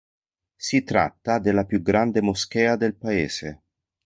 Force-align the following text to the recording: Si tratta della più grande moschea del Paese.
Si 0.57 0.83
tratta 0.83 1.37
della 1.37 1.63
più 1.63 1.79
grande 1.83 2.23
moschea 2.23 2.75
del 2.75 2.95
Paese. 2.95 3.61